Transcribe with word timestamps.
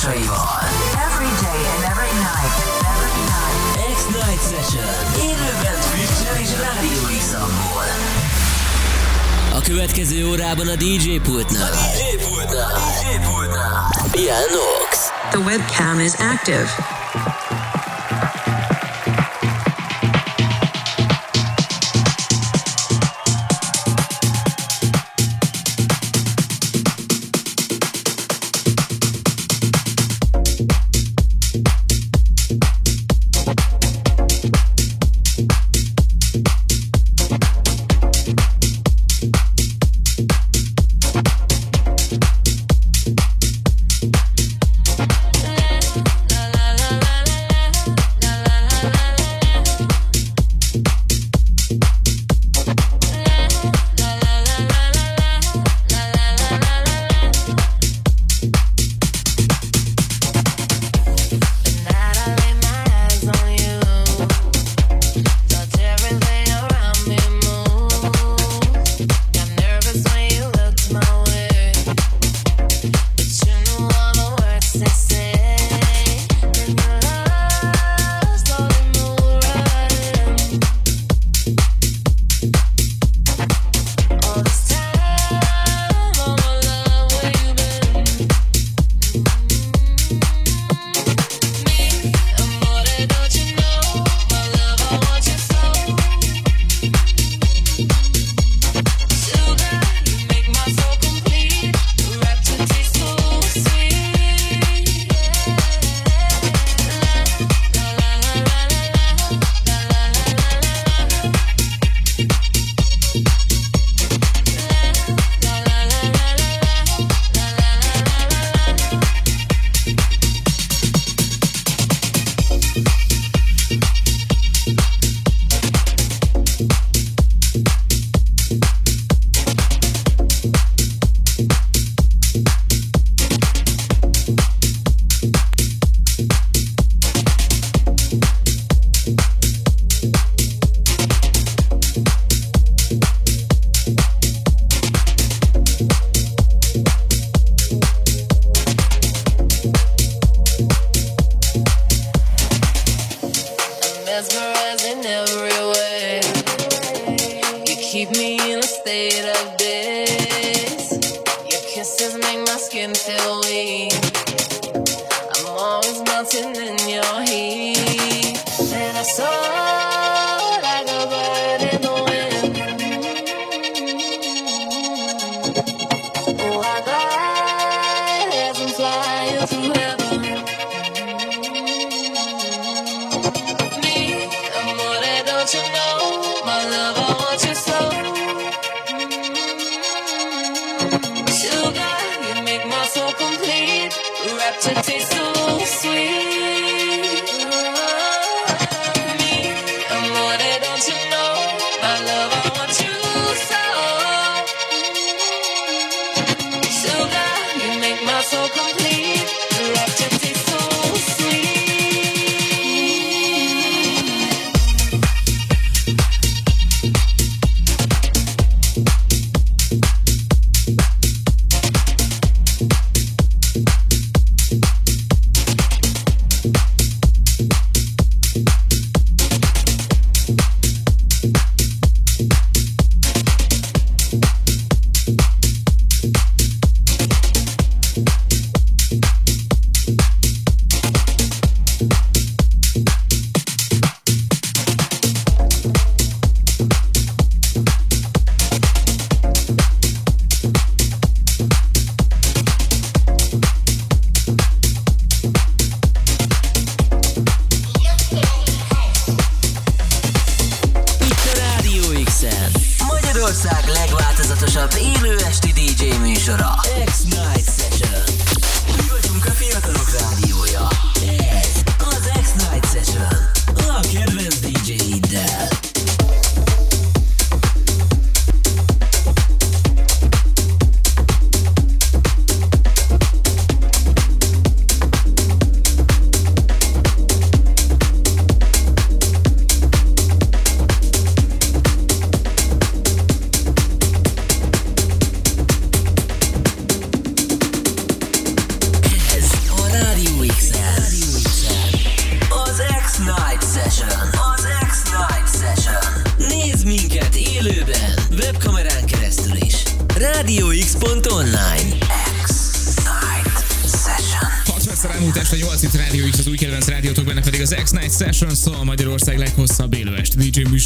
tulajdonosaival. 0.00 0.60
Every 1.06 1.32
day 1.44 1.60
and 1.72 1.82
every 1.92 2.12
night. 2.24 2.54
Every 2.92 3.16
night. 3.32 3.58
X-Night 3.96 4.40
Session. 4.50 4.84
Élőben 5.20 5.76
Twitch-en 5.90 6.36
és 6.42 6.50
Rádió 6.60 7.18
X-amból. 7.18 7.84
A 9.54 9.60
következő 9.60 10.28
órában 10.28 10.68
a 10.68 10.74
DJ 10.74 11.18
pultnál. 11.22 11.72
A 11.72 11.76
DJ 11.76 12.28
pultnál. 12.28 12.72
DJ 12.72 13.28
pultnál. 13.28 13.90
Pianox. 14.10 15.10
The 15.30 15.38
webcam 15.38 16.00
is 16.00 16.12
active. 16.14 16.99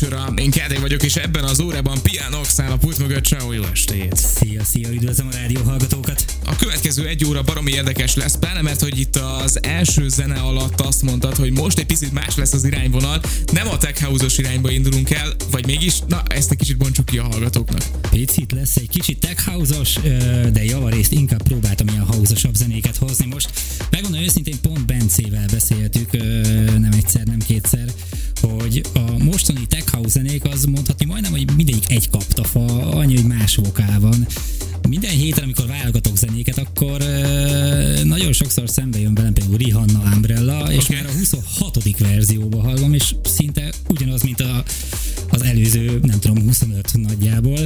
Műsora. 0.05 0.33
Én 0.37 0.51
Kádé 0.51 0.77
vagyok, 0.77 1.03
és 1.03 1.17
ebben 1.17 1.45
az 1.45 1.61
órában 1.61 2.03
Piano 2.03 2.39
Oxán 2.39 2.71
a 2.71 2.77
pult 2.77 2.99
mögött. 2.99 3.25
Ciao, 3.25 3.53
jó 3.53 3.63
estét! 3.73 4.17
Szia, 4.17 4.65
szia, 4.65 4.89
üdvözlöm 4.93 5.27
a 5.27 5.35
rádió 5.35 5.63
hallgatókat! 5.63 6.25
A 6.47 6.57
következő 6.57 7.07
egy 7.07 7.25
óra 7.25 7.43
baromi 7.43 7.73
érdekes 7.73 8.15
lesz, 8.15 8.37
pláne 8.37 8.63
mert 8.63 8.81
hogy 8.81 8.99
itt 8.99 9.17
az 9.17 9.63
első 9.63 10.09
zene 10.09 10.35
alatt 10.35 10.81
azt 10.81 11.03
mondtad, 11.03 11.37
hogy 11.37 11.53
most 11.53 11.79
egy 11.79 11.87
picit 11.87 12.13
más 12.13 12.37
lesz 12.37 12.53
az 12.53 12.65
irányvonal, 12.65 13.21
nem 13.53 13.69
a 13.69 13.77
tech 13.77 14.03
house-os 14.03 14.39
irányba 14.39 14.71
indulunk 14.71 15.11
el, 15.11 15.33
vagy 15.51 15.67
mégis, 15.67 15.99
na 16.07 16.23
ezt 16.29 16.51
egy 16.51 16.59
kicsit 16.59 16.77
bontsuk 16.77 17.07
ki 17.07 17.19
a 17.19 17.23
hallgatóknak. 17.23 17.83
Picit 18.11 18.53
lesz 18.53 18.77
egy 18.77 18.89
kicsit 18.89 19.19
tech 19.19 19.45
house-os, 19.47 19.99
de 20.53 20.65
javarészt 20.65 21.13
inkább 21.13 21.43
próbáltam 21.43 21.89
ilyen 21.89 22.07
house 22.07 22.51
zenéket 22.55 22.97
hozni 22.97 23.27
most. 23.27 23.51
Megmondom 23.91 24.21
őszintén, 24.21 24.61
pont 24.61 24.87
Bencével 24.87 25.47
beszéltük, 25.53 26.13
nem 26.79 26.93
egyszer, 26.93 27.23
nem 27.23 27.39
kétszer, 27.39 27.89
hogy 28.49 28.83
a 28.95 29.23
mostani 29.23 29.67
tech 29.67 29.93
house 29.93 30.09
zenék 30.09 30.45
az 30.45 30.65
mondhatni 30.65 31.05
majdnem, 31.05 31.31
hogy 31.31 31.57
mindegyik 31.57 31.91
egy 31.91 32.11
kaptafa, 32.11 32.89
annyi, 32.91 33.15
hogy 33.15 33.27
más 33.27 33.57
vokál 33.57 34.01
van 34.01 34.27
minden 34.89 35.11
héten, 35.11 35.45
amikor 35.45 35.67
válogatok 35.67 36.17
zenéket, 36.17 36.59
akkor 36.59 36.99
nagyon 38.05 38.33
sokszor 38.33 38.71
szembe 38.71 39.01
jön 39.01 39.15
velem 39.15 39.33
például 39.33 39.57
Rihanna 39.57 40.03
Umbrella, 40.15 40.73
és 40.73 40.85
okay. 40.85 40.97
már 40.97 41.07
a 41.07 41.13
26. 41.19 41.99
verzióba 41.99 42.61
hallom, 42.61 42.95
és 42.95 43.15
szinte 43.23 43.73
ugyanaz, 43.89 44.23
mint 44.23 44.41
a, 44.41 44.65
az 45.31 45.43
előző, 45.43 46.01
nem 46.03 46.19
tudom, 46.19 46.43
25 46.43 46.91
nagyjából. 46.93 47.59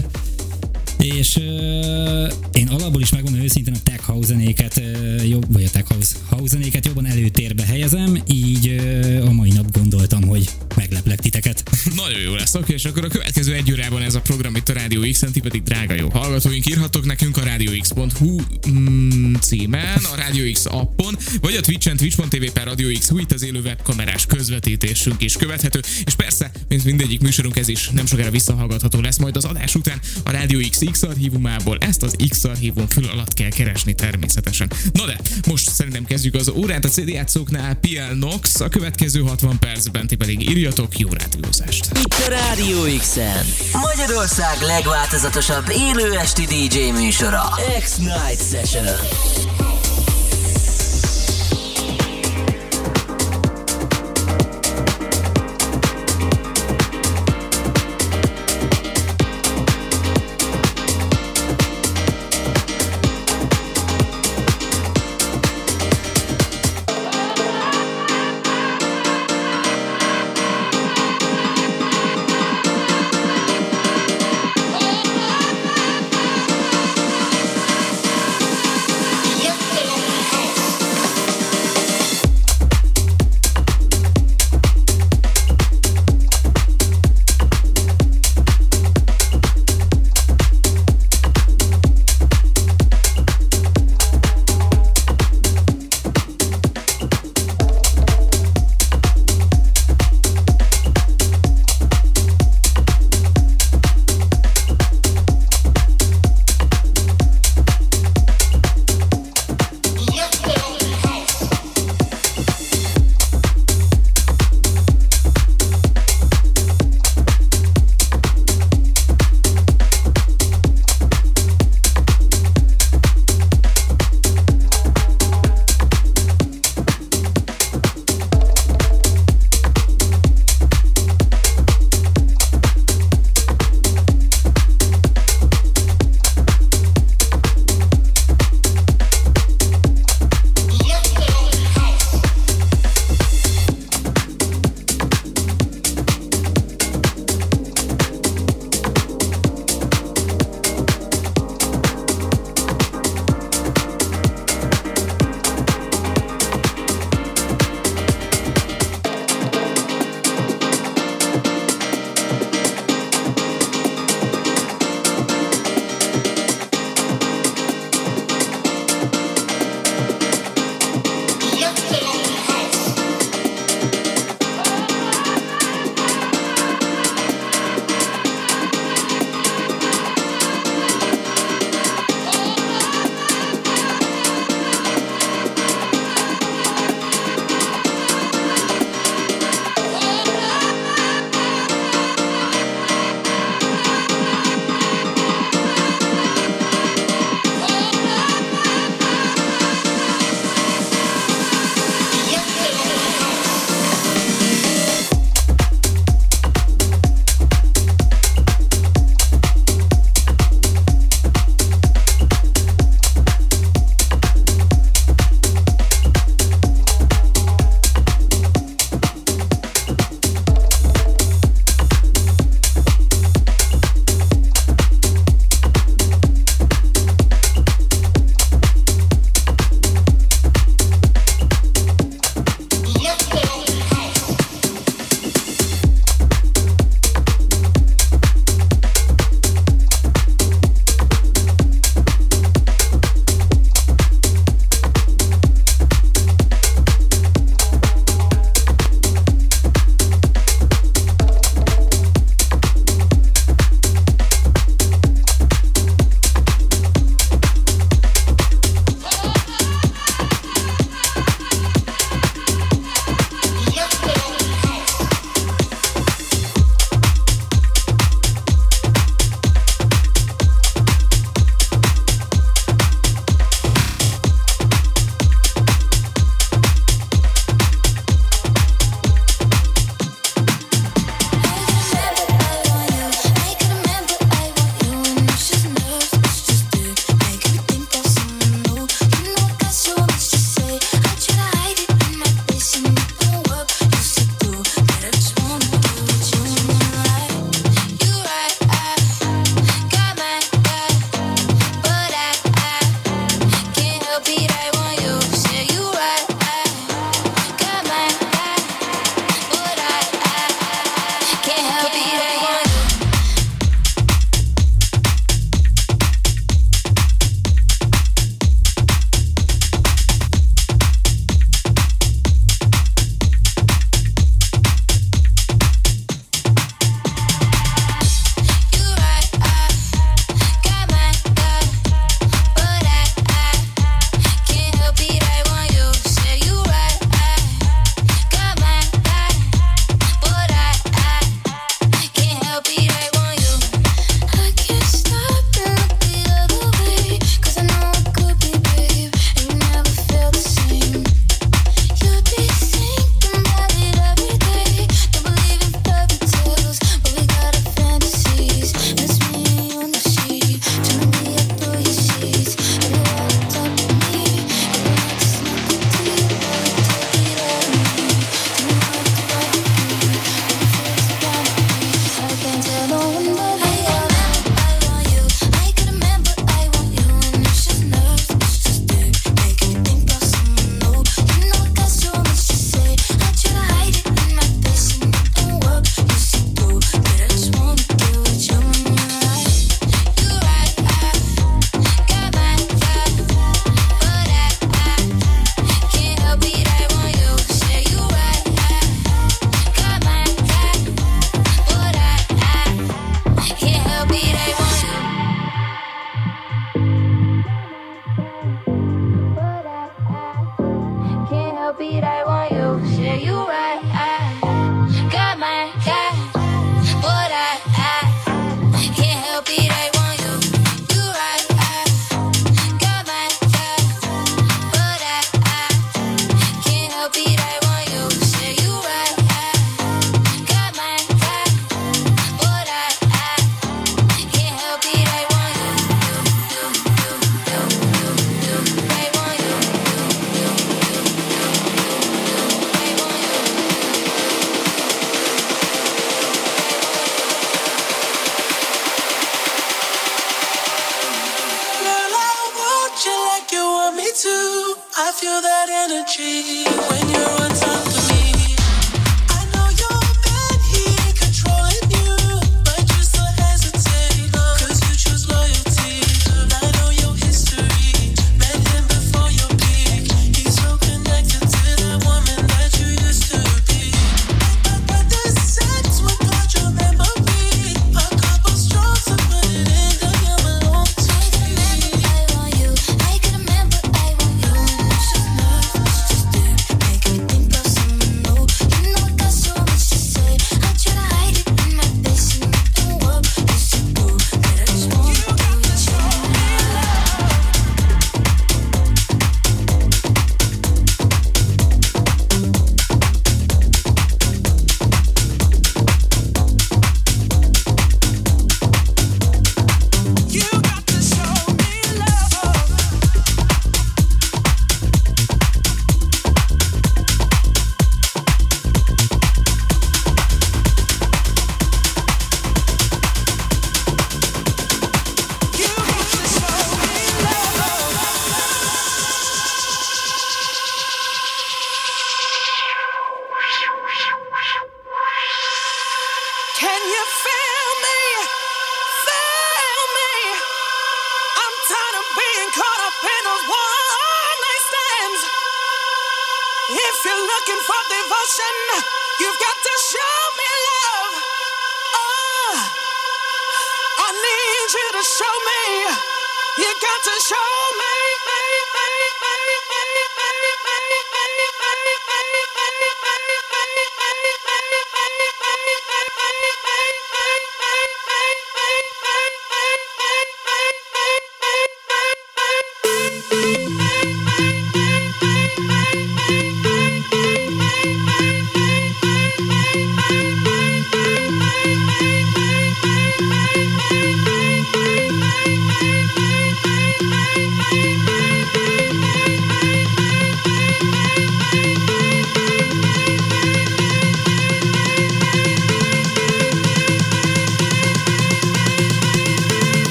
És 0.99 1.37
uh, 1.37 2.33
én 2.53 2.69
alapból 2.69 3.01
is 3.01 3.11
megmondom 3.11 3.43
őszintén 3.43 3.75
a 3.75 3.83
tech 3.83 4.03
house 4.05 4.27
zenéket, 4.27 4.77
uh, 4.77 5.29
jobb, 5.29 5.53
vagy 5.53 5.65
a 5.65 5.71
tech 5.71 5.89
house, 5.89 6.17
house 6.29 6.57
zenéket 6.57 6.87
jobban 6.87 7.07
előtérbe 7.07 7.65
helyezem, 7.65 8.23
így 8.27 8.69
uh, 8.69 9.29
a 9.29 9.33
mai 9.33 9.51
nap 9.51 9.73
gondoltam, 9.73 10.23
hogy 10.23 10.49
megleplek 10.77 11.21
titeket. 11.21 11.71
Nagyon 12.05 12.21
jó 12.21 12.35
lesz, 12.35 12.55
oké, 12.55 12.73
és 12.73 12.85
akkor 12.85 13.05
a 13.05 13.09
következő 13.09 13.55
egy 13.55 13.73
órában 13.73 14.03
ez 14.03 14.15
a 14.15 14.21
program 14.21 14.55
itt 14.57 14.69
a 14.69 14.73
Rádió 14.73 15.01
X-en, 15.11 15.33
ti 15.33 15.41
pedig 15.41 15.63
drága 15.63 15.95
jó 15.95 16.09
hallgatóink, 16.09 16.67
írhatok 16.67 17.05
nekünk 17.05 17.37
a 17.37 17.45
radiox.hu 17.45 18.41
mm, 18.71 19.35
címen, 19.35 20.01
a 20.13 20.17
Radio 20.17 20.53
X 20.53 20.65
appon, 20.65 21.17
vagy 21.41 21.55
a 21.55 21.61
Twitch-en, 21.61 21.97
twitch.tv 21.97 22.45
per 22.53 22.67
Radio 22.67 22.99
X, 22.99 23.11
itt 23.19 23.33
az 23.33 23.45
élő 23.45 23.61
webkamerás 23.61 24.27
közvetítésünk 24.27 25.23
is 25.23 25.37
követhető, 25.37 25.81
és 26.05 26.15
persze, 26.15 26.51
mint 26.69 26.85
mindegyik 26.85 27.21
műsorunk, 27.21 27.57
ez 27.57 27.69
is 27.69 27.89
nem 27.89 28.07
sokára 28.07 28.31
visszahallgatható 28.31 29.01
lesz 29.01 29.19
majd 29.19 29.37
az 29.37 29.45
adás 29.45 29.75
után 29.75 30.01
a 30.25 30.31
Radio 30.31 30.69
X 30.69 30.81
X 30.91 31.03
archívumából, 31.03 31.79
ezt 31.81 32.03
az 32.03 32.15
X 32.29 32.45
archívum 32.45 32.87
fül 32.87 33.09
alatt 33.09 33.33
kell 33.33 33.49
keresni 33.49 33.95
természetesen. 33.95 34.71
Na 34.93 35.07
de, 35.07 35.19
most 35.47 35.71
szerintem 35.71 36.05
kezdjük 36.05 36.35
az 36.35 36.49
órát 36.49 36.85
a 36.85 36.89
CD 36.89 37.09
játszóknál 37.09 37.75
PL 37.75 38.15
Nox, 38.15 38.61
a 38.61 38.69
következő 38.69 39.21
60 39.21 39.59
percben 39.59 40.07
ti 40.07 40.17
pedig 40.17 40.51
írjatok 40.51 40.99
jó 40.99 41.09
rádiózást. 41.13 41.87
Itt 41.95 42.15
a 42.15 42.29
Radio 42.29 42.99
X-en, 42.99 43.47
Magyarország 43.73 44.57
legváltozatosabb 44.61 45.65
élő 45.69 46.19
esti 46.19 46.45
DJ 46.45 46.91
műsora, 46.91 47.43
X-Night 47.81 48.49
Session. 48.51 49.78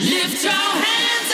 Lift 0.00 0.44
your 0.44 0.52
hands. 0.52 1.27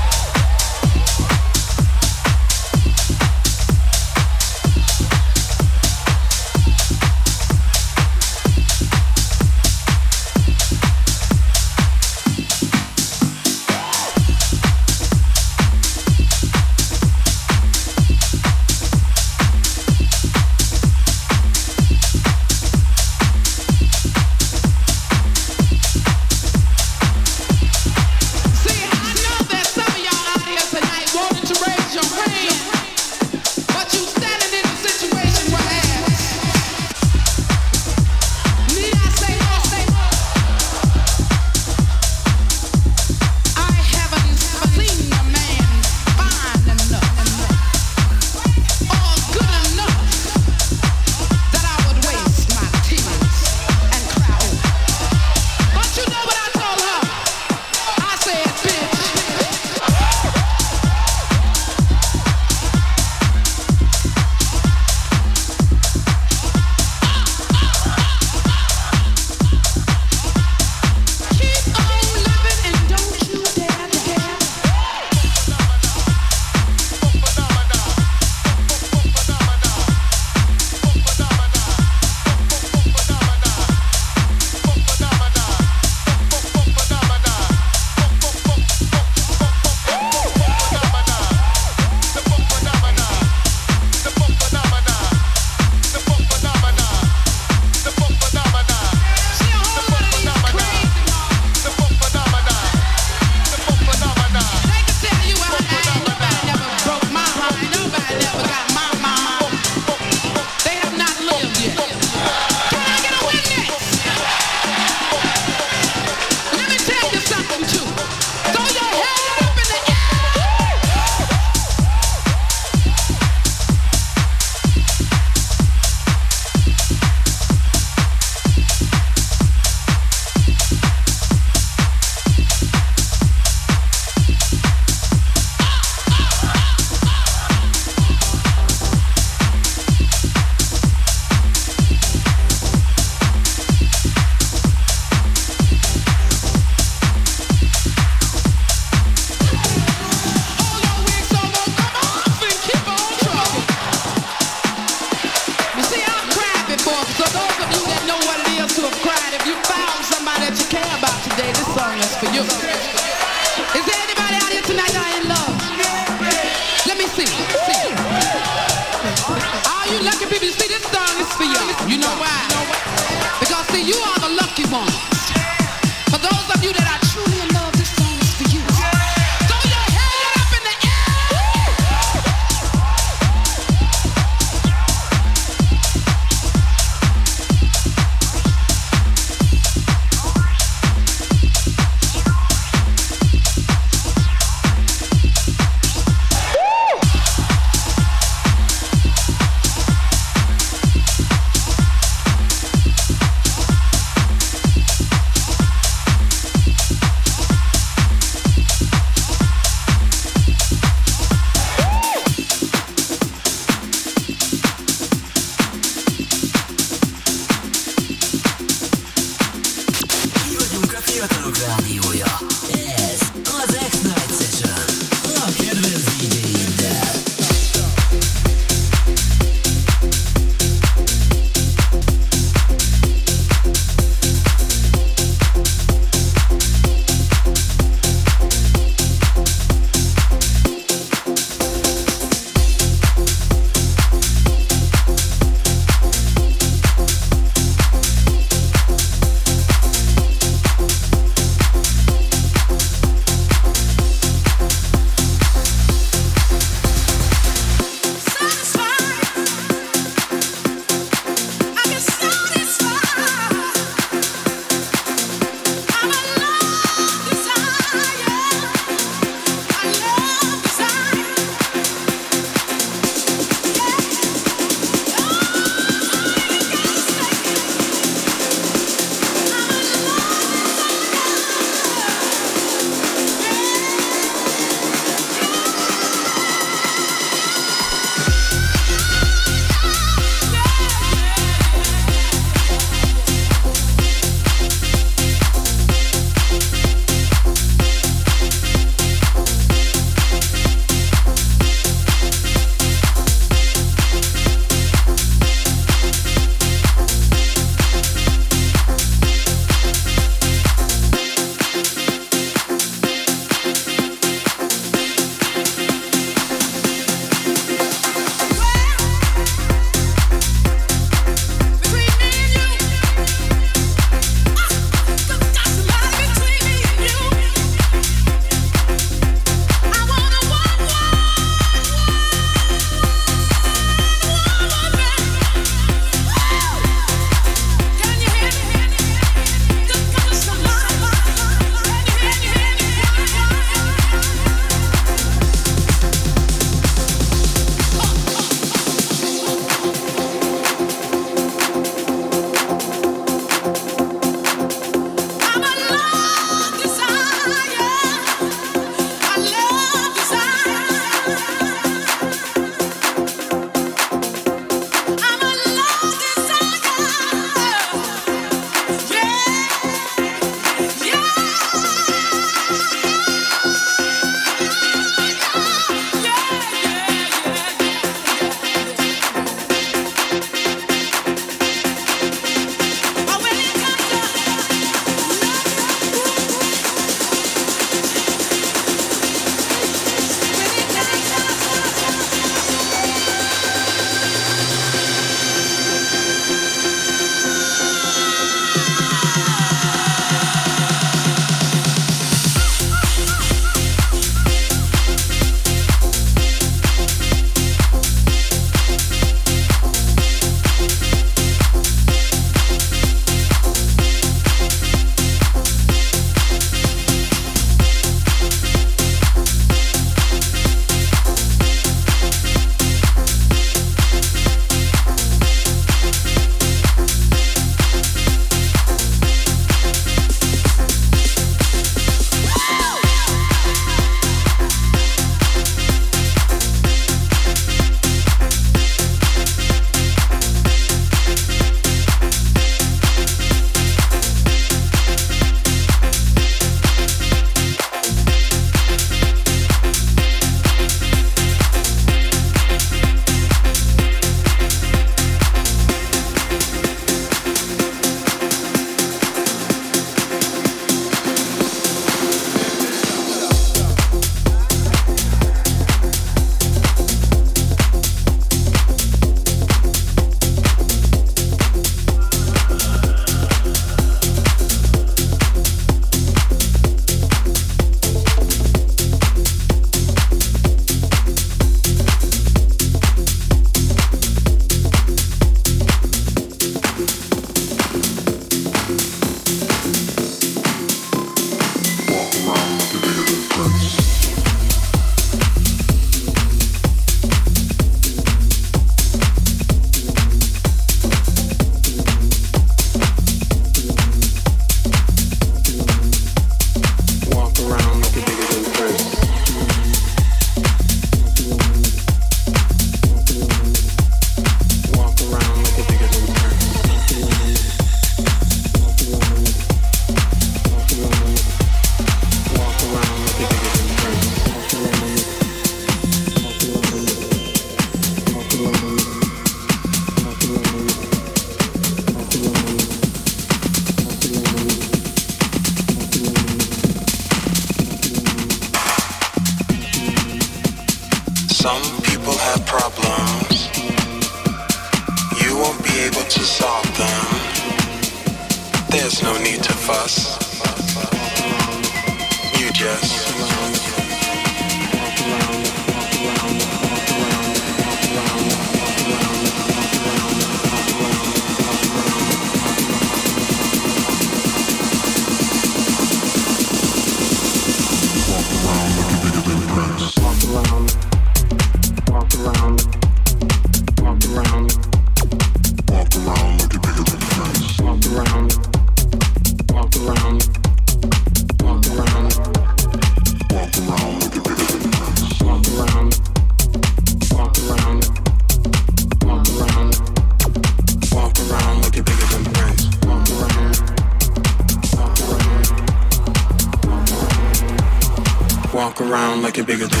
Bigger 599.63 599.85
than 599.85 600.00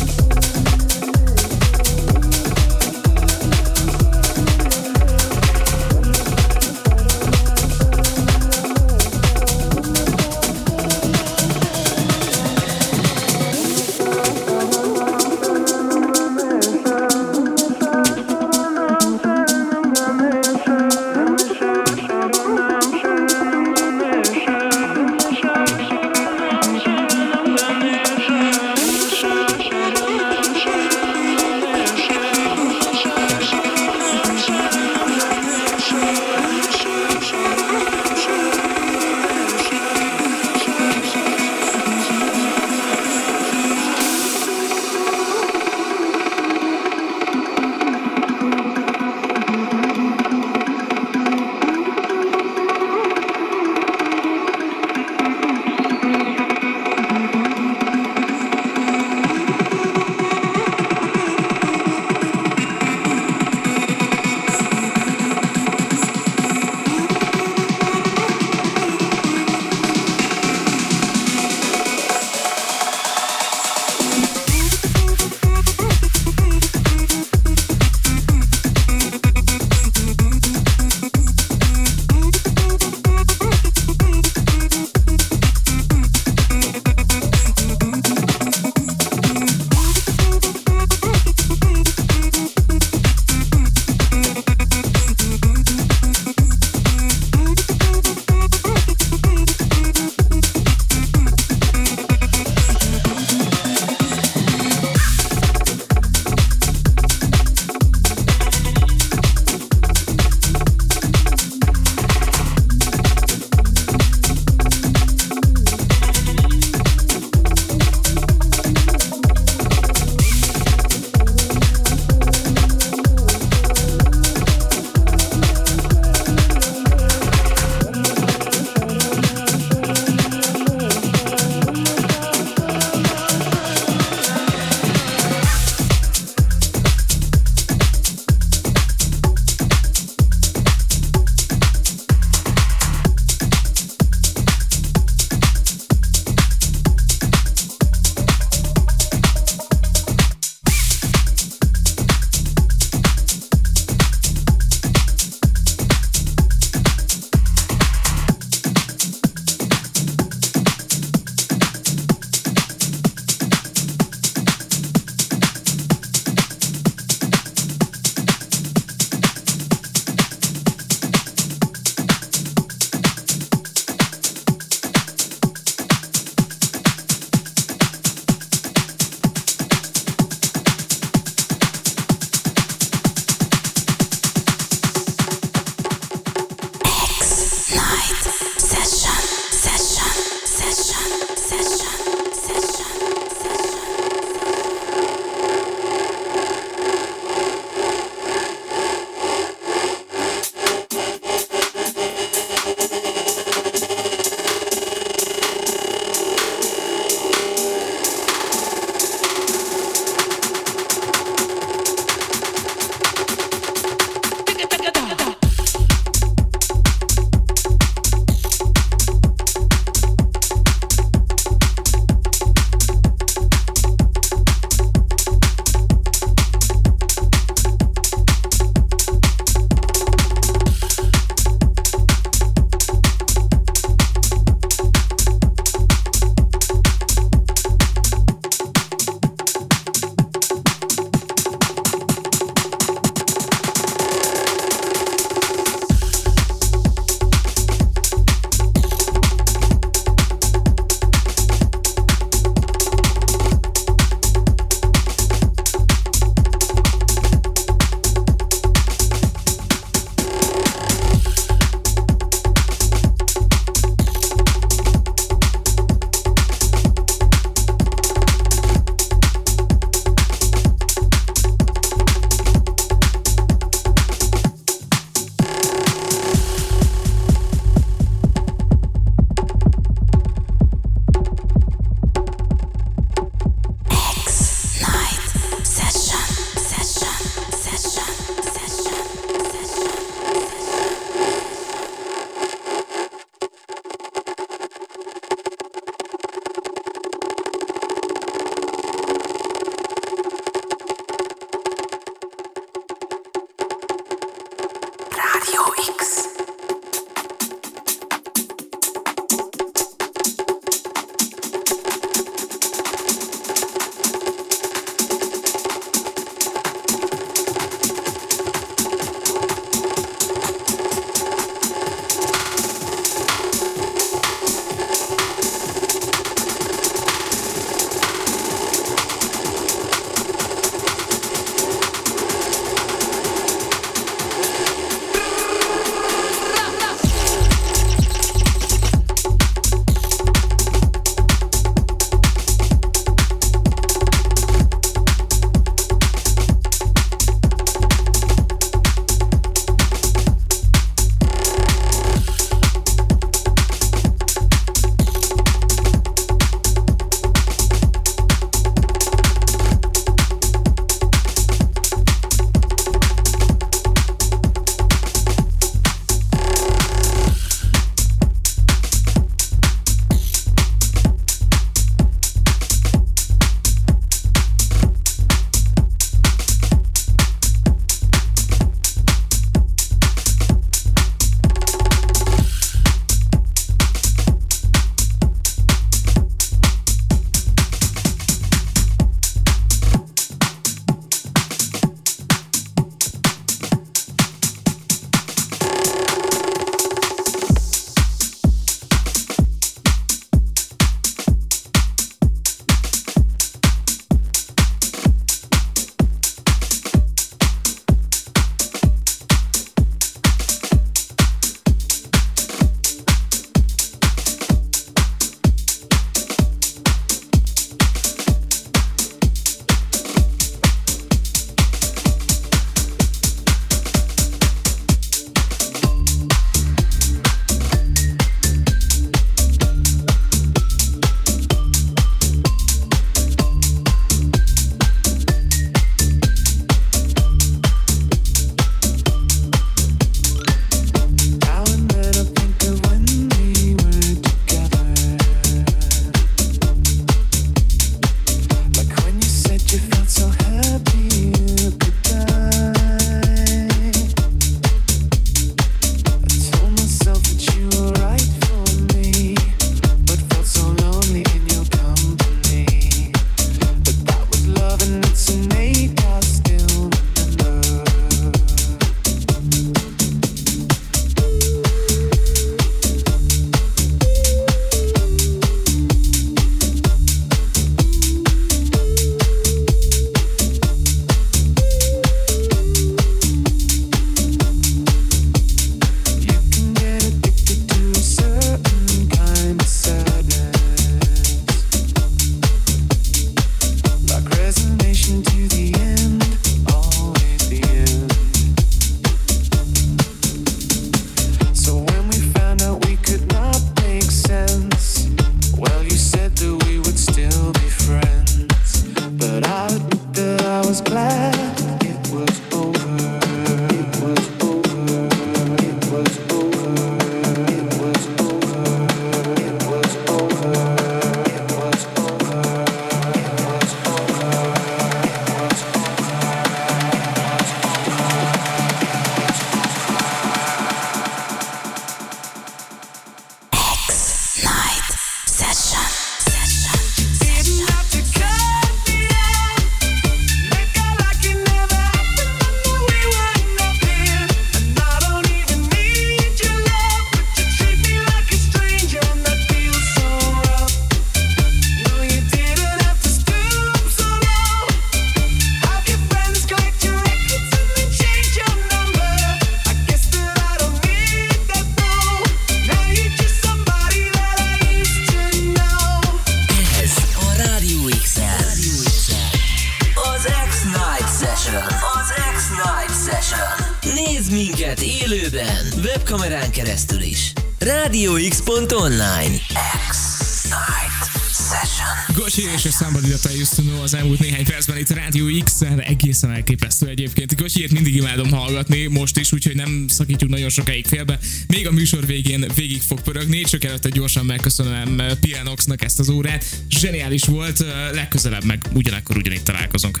is, 589.28 589.34
úgyhogy 589.34 589.56
nem 589.56 589.84
szakítjuk 589.88 590.30
nagyon 590.30 590.48
sokáig 590.48 590.86
félbe. 590.86 591.18
Még 591.48 591.66
a 591.66 591.72
műsor 591.72 592.06
végén 592.06 592.46
végig 592.54 592.80
fog 592.82 593.00
pörögni, 593.00 593.40
csak 593.40 593.64
előtte 593.64 593.88
gyorsan 593.88 594.26
megköszönöm 594.26 595.02
Pianoxnak 595.20 595.82
ezt 595.82 595.98
az 595.98 596.08
órát. 596.08 596.44
Zseniális 596.68 597.22
volt, 597.22 597.64
legközelebb 597.92 598.44
meg 598.44 598.60
ugyanakkor 598.74 599.16
ugyanígy 599.16 599.42
találkozunk. 599.42 600.00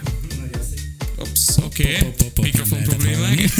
Ops, 1.16 1.56
Oké, 1.56 1.96
okay. 1.96 2.42
mikrofon 2.42 2.82
problémák. 2.82 3.50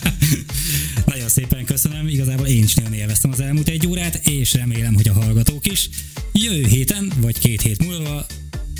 nagyon 1.12 1.28
szépen 1.28 1.64
köszönöm, 1.64 2.08
igazából 2.08 2.46
én 2.46 2.62
is 2.62 2.74
nagyon 2.74 2.92
élveztem 2.92 3.30
az 3.32 3.40
elmúlt 3.40 3.68
egy 3.68 3.86
órát, 3.86 4.26
és 4.26 4.54
remélem, 4.54 4.94
hogy 4.94 5.08
a 5.08 5.12
hallgatók 5.12 5.66
is. 5.66 5.88
Jövő 6.32 6.66
héten, 6.66 7.12
vagy 7.16 7.38
két 7.38 7.60
hét 7.60 7.84
múlva 7.84 8.26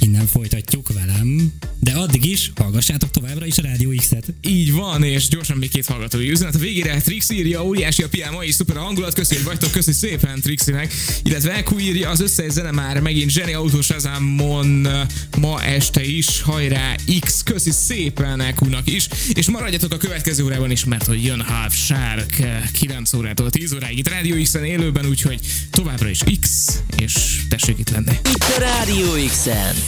innen 0.01 0.27
folytatjuk 0.27 0.93
velem, 0.93 1.53
de 1.81 1.93
addig 1.93 2.25
is 2.25 2.53
hallgassátok 2.55 3.11
továbbra 3.11 3.47
is 3.47 3.59
a 3.59 3.63
Rádió 3.63 3.93
X-et. 3.97 4.33
Így 4.41 4.73
van, 4.73 5.03
és 5.03 5.29
gyorsan 5.29 5.57
még 5.57 5.71
két 5.71 5.87
hallgatói 5.87 6.31
üzenet. 6.31 6.55
A 6.55 6.59
végére 6.59 7.01
Trix 7.01 7.31
írja, 7.31 7.65
óriási 7.65 8.03
a 8.03 8.09
piá, 8.09 8.31
ma 8.31 8.45
is 8.45 8.55
szuper 8.55 8.77
a 8.77 8.81
hangulat, 8.81 9.15
köszi, 9.15 9.35
hogy 9.35 9.45
vagytok, 9.45 9.71
köszi 9.71 9.93
szépen 9.93 10.41
Trixinek. 10.41 10.93
Illetve 11.23 11.55
Eku 11.55 11.79
írja, 11.79 12.11
az 12.11 12.21
összes 12.21 12.53
zene 12.53 12.71
már 12.71 13.01
megint 13.01 13.31
Zseni 13.31 13.53
Autós 13.53 13.91
Azámon 13.91 14.89
ma 15.39 15.63
este 15.63 16.05
is, 16.05 16.41
hajrá 16.41 16.95
X, 17.21 17.43
köszi 17.43 17.71
szépen 17.71 18.41
Ekunak 18.41 18.91
is, 18.91 19.09
és 19.33 19.49
maradjatok 19.49 19.93
a 19.93 19.97
következő 19.97 20.45
órában 20.45 20.71
is, 20.71 20.85
mert 20.85 21.07
hogy 21.07 21.25
jön 21.25 21.41
Half 21.41 21.75
Shark 21.75 22.43
9 22.73 23.13
órától 23.13 23.51
10 23.51 23.73
óráig 23.73 23.99
itt 23.99 24.09
Rádió 24.09 24.43
X-en 24.43 24.65
élőben, 24.65 25.07
úgyhogy 25.07 25.41
továbbra 25.71 26.09
is 26.09 26.21
X, 26.41 26.49
és 26.97 27.41
tessék 27.49 27.79
itt 27.79 27.91
lenni. 27.91 28.13
Itt 28.35 28.45
a 28.57 28.59
Rádió 28.59 29.27
X-en. 29.27 29.88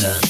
Session. 0.00 0.27